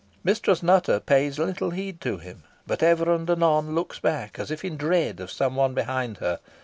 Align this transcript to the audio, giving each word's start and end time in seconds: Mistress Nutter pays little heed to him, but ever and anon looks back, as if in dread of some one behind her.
Mistress 0.23 0.63
Nutter 0.63 0.99
pays 0.99 1.37
little 1.37 1.69
heed 1.69 2.01
to 2.01 2.17
him, 2.17 2.41
but 2.65 2.81
ever 2.81 3.13
and 3.13 3.29
anon 3.29 3.75
looks 3.75 3.99
back, 3.99 4.39
as 4.39 4.49
if 4.49 4.65
in 4.65 4.75
dread 4.75 5.19
of 5.19 5.29
some 5.29 5.55
one 5.55 5.75
behind 5.75 6.17
her. 6.17 6.39